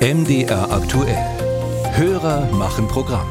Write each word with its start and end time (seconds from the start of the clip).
MDR 0.00 0.70
aktuell. 0.70 1.26
Hörer 1.96 2.52
machen 2.52 2.86
Programm. 2.86 3.26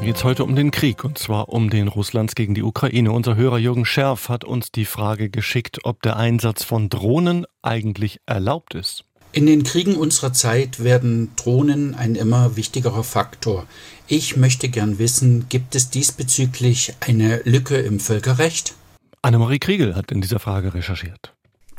Geht 0.00 0.24
heute 0.24 0.42
um 0.42 0.56
den 0.56 0.70
Krieg 0.70 1.04
und 1.04 1.18
zwar 1.18 1.50
um 1.50 1.68
den 1.68 1.88
Russlands 1.88 2.34
gegen 2.34 2.54
die 2.54 2.62
Ukraine. 2.62 3.12
Unser 3.12 3.36
Hörer 3.36 3.58
Jürgen 3.58 3.84
Scherf 3.84 4.30
hat 4.30 4.44
uns 4.44 4.72
die 4.72 4.86
Frage 4.86 5.28
geschickt, 5.28 5.80
ob 5.84 6.00
der 6.00 6.16
Einsatz 6.16 6.64
von 6.64 6.88
Drohnen 6.88 7.44
eigentlich 7.60 8.20
erlaubt 8.24 8.74
ist. 8.74 9.04
In 9.32 9.44
den 9.44 9.64
Kriegen 9.64 9.96
unserer 9.96 10.32
Zeit 10.32 10.82
werden 10.82 11.32
Drohnen 11.36 11.94
ein 11.94 12.14
immer 12.14 12.56
wichtigerer 12.56 13.04
Faktor. 13.04 13.66
Ich 14.06 14.38
möchte 14.38 14.70
gern 14.70 14.98
wissen, 14.98 15.50
gibt 15.50 15.74
es 15.74 15.90
diesbezüglich 15.90 16.94
eine 17.00 17.42
Lücke 17.44 17.76
im 17.76 18.00
Völkerrecht? 18.00 18.76
Annemarie 19.20 19.58
Kriegel 19.58 19.94
hat 19.94 20.10
in 20.10 20.22
dieser 20.22 20.38
Frage 20.38 20.72
recherchiert. 20.72 21.33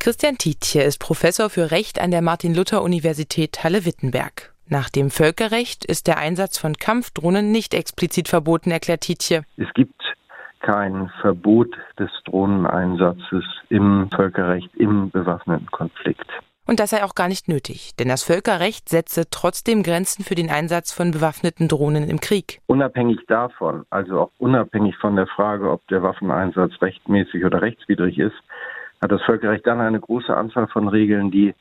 Christian 0.05 0.37
Tietje 0.37 0.83
ist 0.83 0.99
Professor 0.99 1.49
für 1.49 1.71
Recht 1.71 1.99
an 1.99 2.11
der 2.11 2.21
Martin-Luther-Universität 2.21 3.63
Halle-Wittenberg. 3.63 4.53
Nach 4.69 4.87
dem 4.91 5.09
Völkerrecht 5.09 5.83
ist 5.83 6.05
der 6.05 6.19
Einsatz 6.19 6.59
von 6.59 6.75
Kampfdrohnen 6.75 7.51
nicht 7.51 7.73
explizit 7.73 8.27
verboten, 8.27 8.69
erklärt 8.69 9.01
Tietje. 9.01 9.41
Es 9.57 9.65
gibt 9.73 9.99
kein 10.59 11.11
Verbot 11.21 11.75
des 11.97 12.11
Drohneneinsatzes 12.25 13.43
im 13.69 14.07
Völkerrecht 14.15 14.69
im 14.75 15.09
bewaffneten 15.09 15.71
Konflikt. 15.71 16.29
Und 16.67 16.79
das 16.79 16.91
sei 16.91 17.03
auch 17.03 17.15
gar 17.15 17.27
nicht 17.27 17.47
nötig, 17.47 17.95
denn 17.95 18.07
das 18.07 18.21
Völkerrecht 18.21 18.89
setze 18.89 19.27
trotzdem 19.31 19.81
Grenzen 19.81 20.23
für 20.23 20.35
den 20.35 20.51
Einsatz 20.51 20.91
von 20.91 21.09
bewaffneten 21.09 21.67
Drohnen 21.67 22.07
im 22.07 22.19
Krieg. 22.19 22.61
Unabhängig 22.67 23.21
davon, 23.27 23.87
also 23.89 24.19
auch 24.19 24.31
unabhängig 24.37 24.95
von 24.97 25.15
der 25.15 25.25
Frage, 25.25 25.71
ob 25.71 25.87
der 25.87 26.03
Waffeneinsatz 26.03 26.73
rechtmäßig 26.79 27.43
oder 27.43 27.63
rechtswidrig 27.63 28.19
ist, 28.19 28.35
hat 29.05 29.11
das 29.11 29.21
Völkerrecht 29.21 29.67
dann 29.67 29.81
eine 29.81 29.99
große 29.99 30.35
Anzahl 30.35 30.67
von 30.67 30.87
Regeln, 30.87 31.29
die 31.29 31.53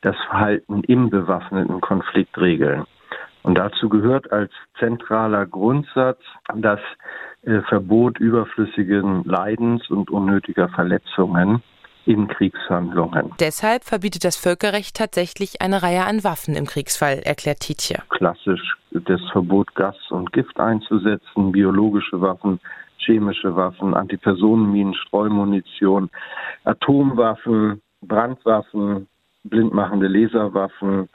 das 0.00 0.16
Verhalten 0.28 0.82
im 0.82 1.10
bewaffneten 1.10 1.80
Konflikt 1.80 2.36
regeln. 2.38 2.84
Und 3.44 3.56
dazu 3.56 3.88
gehört 3.88 4.32
als 4.32 4.50
zentraler 4.80 5.46
Grundsatz 5.46 6.18
das 6.54 6.80
äh, 7.42 7.60
Verbot 7.68 8.18
überflüssigen 8.18 9.22
Leidens 9.24 9.88
und 9.90 10.10
unnötiger 10.10 10.68
Verletzungen 10.70 11.62
in 12.04 12.26
Kriegshandlungen. 12.26 13.32
Deshalb 13.38 13.84
verbietet 13.84 14.24
das 14.24 14.36
Völkerrecht 14.36 14.96
tatsächlich 14.96 15.62
eine 15.62 15.84
Reihe 15.84 16.04
an 16.04 16.24
Waffen 16.24 16.56
im 16.56 16.66
Kriegsfall, 16.66 17.20
erklärt 17.24 17.60
Tietje. 17.60 18.02
Klassisch 18.08 18.76
das 18.90 19.20
Verbot, 19.30 19.74
Gas 19.74 19.96
und 20.10 20.32
Gift 20.32 20.58
einzusetzen, 20.58 21.52
biologische 21.52 22.20
Waffen, 22.20 22.60
chemische 23.04 23.54
Waffen, 23.54 23.94
Antipersonenminen, 23.94 24.94
Streumunition, 24.94 26.10
Atomwaffen, 26.64 27.82
Brandwaffen, 28.02 29.08
blindmachende 29.44 30.08
Laserwaffen. 30.08 31.08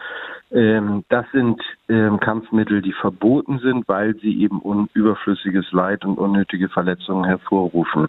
Ähm, 0.50 1.04
das 1.10 1.26
sind 1.34 1.62
ähm, 1.90 2.20
Kampfmittel, 2.20 2.82
die 2.82 2.94
verboten 2.94 3.60
sind, 3.60 3.88
weil 3.88 4.16
sie 4.22 4.42
eben 4.42 4.62
überflüssiges 4.94 5.66
Leid 5.72 6.06
und 6.06 6.18
unnötige 6.18 6.70
Verletzungen 6.70 7.26
hervorrufen. 7.26 8.08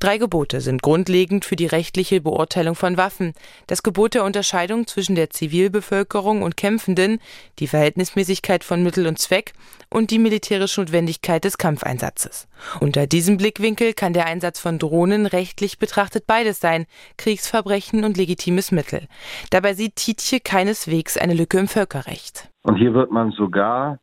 Drei 0.00 0.18
Gebote 0.18 0.60
sind 0.60 0.82
grundlegend 0.82 1.44
für 1.44 1.56
die 1.56 1.66
rechtliche 1.66 2.20
Beurteilung 2.20 2.74
von 2.74 2.96
Waffen. 2.96 3.34
Das 3.66 3.82
Gebot 3.82 4.14
der 4.14 4.24
Unterscheidung 4.24 4.86
zwischen 4.86 5.14
der 5.14 5.30
Zivilbevölkerung 5.30 6.42
und 6.42 6.56
Kämpfenden, 6.56 7.18
die 7.58 7.66
Verhältnismäßigkeit 7.66 8.64
von 8.64 8.82
Mittel 8.82 9.06
und 9.06 9.18
Zweck 9.18 9.52
und 9.90 10.10
die 10.10 10.18
militärische 10.18 10.80
Notwendigkeit 10.80 11.44
des 11.44 11.58
Kampfeinsatzes. 11.58 12.48
Unter 12.80 13.06
diesem 13.06 13.36
Blickwinkel 13.36 13.92
kann 13.92 14.12
der 14.12 14.26
Einsatz 14.26 14.58
von 14.58 14.78
Drohnen 14.78 15.26
rechtlich 15.26 15.78
betrachtet 15.78 16.26
beides 16.26 16.60
sein, 16.60 16.86
Kriegsverbrechen 17.16 18.04
und 18.04 18.16
legitimes 18.16 18.72
Mittel. 18.72 19.06
Dabei 19.54 19.74
sieht 19.74 19.94
Tietje 19.94 20.40
keineswegs 20.40 21.16
eine 21.16 21.32
Lücke 21.32 21.60
im 21.60 21.68
Völkerrecht. 21.68 22.50
Und 22.64 22.74
hier 22.74 22.92
wird 22.92 23.12
man 23.12 23.30
sogar 23.30 24.00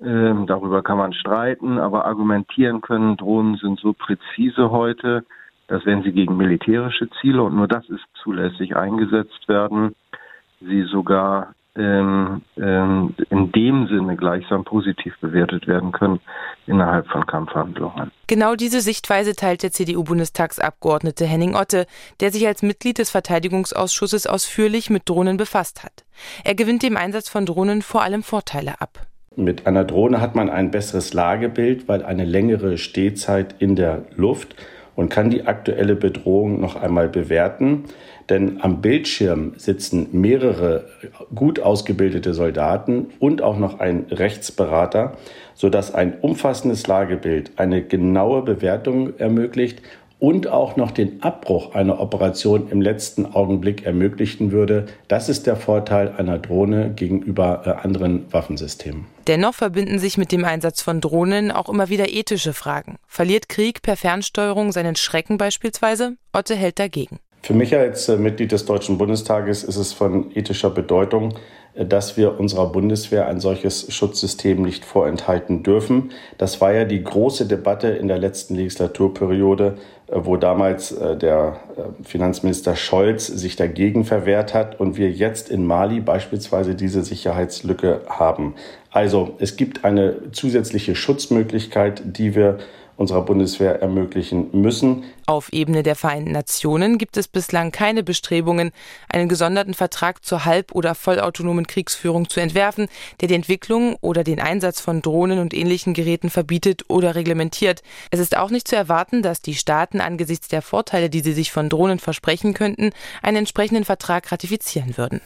ähm, 0.00 0.48
darüber 0.48 0.82
kann 0.82 0.98
man 0.98 1.12
streiten, 1.12 1.78
aber 1.78 2.04
argumentieren 2.04 2.80
können, 2.80 3.16
Drohnen 3.16 3.56
sind 3.58 3.78
so 3.78 3.92
präzise 3.92 4.72
heute, 4.72 5.24
dass 5.68 5.86
wenn 5.86 6.02
sie 6.02 6.10
gegen 6.10 6.36
militärische 6.36 7.08
Ziele, 7.20 7.44
und 7.44 7.54
nur 7.54 7.68
das 7.68 7.88
ist 7.88 8.04
zulässig 8.24 8.74
eingesetzt 8.74 9.46
werden, 9.46 9.94
sie 10.60 10.82
sogar 10.82 11.54
ähm, 11.76 12.42
ähm, 12.56 13.14
in 13.30 13.52
dem 13.52 13.86
Sinne 13.86 14.16
gleichsam 14.16 14.64
positiv 14.64 15.16
bewertet 15.20 15.68
werden 15.68 15.92
können 15.92 16.18
innerhalb 16.66 17.06
von 17.06 17.24
Kampfhandlungen. 17.24 18.10
Genau 18.28 18.56
diese 18.56 18.82
Sichtweise 18.82 19.34
teilt 19.34 19.62
der 19.62 19.72
CDU-Bundestagsabgeordnete 19.72 21.24
Henning 21.24 21.54
Otte, 21.54 21.86
der 22.20 22.30
sich 22.30 22.46
als 22.46 22.60
Mitglied 22.60 22.98
des 22.98 23.08
Verteidigungsausschusses 23.08 24.26
ausführlich 24.26 24.90
mit 24.90 25.08
Drohnen 25.08 25.38
befasst 25.38 25.82
hat. 25.82 26.04
Er 26.44 26.54
gewinnt 26.54 26.82
dem 26.82 26.98
Einsatz 26.98 27.30
von 27.30 27.46
Drohnen 27.46 27.80
vor 27.80 28.02
allem 28.02 28.22
Vorteile 28.22 28.82
ab. 28.82 29.06
Mit 29.34 29.66
einer 29.66 29.84
Drohne 29.84 30.20
hat 30.20 30.34
man 30.34 30.50
ein 30.50 30.70
besseres 30.70 31.14
Lagebild, 31.14 31.88
weil 31.88 32.04
eine 32.04 32.26
längere 32.26 32.76
Stehzeit 32.76 33.54
in 33.60 33.76
der 33.76 34.04
Luft 34.14 34.56
und 34.98 35.10
kann 35.10 35.30
die 35.30 35.46
aktuelle 35.46 35.94
Bedrohung 35.94 36.60
noch 36.60 36.74
einmal 36.74 37.08
bewerten. 37.08 37.84
Denn 38.28 38.58
am 38.62 38.80
Bildschirm 38.80 39.52
sitzen 39.56 40.08
mehrere 40.10 40.86
gut 41.32 41.60
ausgebildete 41.60 42.34
Soldaten 42.34 43.06
und 43.20 43.40
auch 43.40 43.58
noch 43.58 43.78
ein 43.78 44.06
Rechtsberater, 44.10 45.16
sodass 45.54 45.94
ein 45.94 46.14
umfassendes 46.20 46.88
Lagebild 46.88 47.52
eine 47.60 47.84
genaue 47.84 48.42
Bewertung 48.42 49.16
ermöglicht 49.18 49.82
und 50.18 50.48
auch 50.48 50.76
noch 50.76 50.90
den 50.90 51.22
Abbruch 51.22 51.74
einer 51.74 52.00
Operation 52.00 52.68
im 52.70 52.80
letzten 52.80 53.26
Augenblick 53.26 53.86
ermöglichen 53.86 54.50
würde. 54.52 54.86
Das 55.06 55.28
ist 55.28 55.46
der 55.46 55.56
Vorteil 55.56 56.12
einer 56.16 56.38
Drohne 56.38 56.90
gegenüber 56.90 57.62
äh, 57.64 57.86
anderen 57.86 58.32
Waffensystemen. 58.32 59.06
Dennoch 59.26 59.54
verbinden 59.54 59.98
sich 59.98 60.18
mit 60.18 60.32
dem 60.32 60.44
Einsatz 60.44 60.82
von 60.82 61.00
Drohnen 61.00 61.50
auch 61.50 61.68
immer 61.68 61.88
wieder 61.88 62.08
ethische 62.08 62.52
Fragen. 62.52 62.96
Verliert 63.06 63.48
Krieg 63.48 63.82
per 63.82 63.96
Fernsteuerung 63.96 64.72
seinen 64.72 64.96
Schrecken 64.96 65.38
beispielsweise? 65.38 66.16
Otte 66.32 66.56
hält 66.56 66.78
dagegen. 66.78 67.18
Für 67.42 67.54
mich 67.54 67.74
als 67.74 68.08
äh, 68.08 68.16
Mitglied 68.16 68.52
des 68.52 68.66
Deutschen 68.66 68.98
Bundestages 68.98 69.64
ist 69.64 69.76
es 69.76 69.92
von 69.92 70.30
ethischer 70.34 70.70
Bedeutung, 70.70 71.34
äh, 71.74 71.86
dass 71.86 72.16
wir 72.16 72.38
unserer 72.38 72.70
Bundeswehr 72.70 73.26
ein 73.28 73.40
solches 73.40 73.92
Schutzsystem 73.92 74.60
nicht 74.62 74.84
vorenthalten 74.84 75.62
dürfen. 75.62 76.10
Das 76.36 76.60
war 76.60 76.72
ja 76.72 76.84
die 76.84 77.02
große 77.02 77.46
Debatte 77.46 77.88
in 77.88 78.08
der 78.08 78.18
letzten 78.18 78.56
Legislaturperiode, 78.56 79.78
äh, 80.08 80.14
wo 80.14 80.36
damals 80.36 80.94
der 80.98 81.60
Finanzminister 82.02 82.74
Scholz 82.76 83.26
sich 83.26 83.56
dagegen 83.56 84.04
verwehrt 84.04 84.52
hat 84.52 84.80
und 84.80 84.96
wir 84.96 85.10
jetzt 85.10 85.48
in 85.48 85.64
Mali 85.64 86.00
beispielsweise 86.00 86.74
diese 86.74 87.02
Sicherheitslücke 87.02 88.02
haben. 88.08 88.54
Also 88.90 89.36
es 89.38 89.56
gibt 89.56 89.84
eine 89.84 90.32
zusätzliche 90.32 90.94
Schutzmöglichkeit, 90.94 92.02
die 92.04 92.34
wir 92.34 92.58
unserer 92.98 93.22
Bundeswehr 93.22 93.80
ermöglichen 93.80 94.48
müssen. 94.52 95.04
Auf 95.24 95.52
Ebene 95.52 95.84
der 95.84 95.94
Vereinten 95.94 96.32
Nationen 96.32 96.98
gibt 96.98 97.16
es 97.16 97.28
bislang 97.28 97.70
keine 97.70 98.02
Bestrebungen, 98.02 98.72
einen 99.08 99.28
gesonderten 99.28 99.72
Vertrag 99.72 100.24
zur 100.24 100.44
halb- 100.44 100.74
oder 100.74 100.96
vollautonomen 100.96 101.68
Kriegsführung 101.68 102.28
zu 102.28 102.40
entwerfen, 102.40 102.88
der 103.20 103.28
die 103.28 103.36
Entwicklung 103.36 103.96
oder 104.00 104.24
den 104.24 104.40
Einsatz 104.40 104.80
von 104.80 105.00
Drohnen 105.00 105.38
und 105.38 105.54
ähnlichen 105.54 105.94
Geräten 105.94 106.28
verbietet 106.28 106.82
oder 106.88 107.14
reglementiert. 107.14 107.82
Es 108.10 108.18
ist 108.18 108.36
auch 108.36 108.50
nicht 108.50 108.66
zu 108.66 108.74
erwarten, 108.74 109.22
dass 109.22 109.40
die 109.40 109.54
Staaten 109.54 110.00
angesichts 110.00 110.48
der 110.48 110.60
Vorteile, 110.60 111.08
die 111.08 111.20
sie 111.20 111.32
sich 111.32 111.52
von 111.52 111.68
Drohnen 111.68 112.00
versprechen 112.00 112.52
könnten, 112.52 112.90
einen 113.22 113.38
entsprechenden 113.38 113.84
Vertrag 113.84 114.32
ratifizieren 114.32 114.96
würden. 114.96 115.20